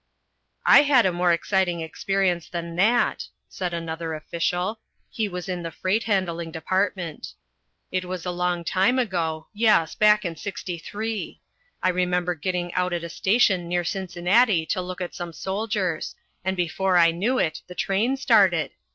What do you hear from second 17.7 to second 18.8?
train started.